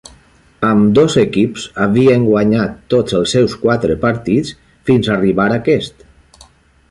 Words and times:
Ambdós 0.67 1.17
equips 1.23 1.65
havien 1.85 2.23
guanyat 2.29 2.79
tots 2.93 3.17
els 3.19 3.35
seus 3.37 3.55
quatre 3.65 3.97
partits 4.07 4.53
fins 4.91 5.11
a 5.11 5.15
arribar 5.19 5.49
a 5.53 5.59
aquest. 5.61 6.05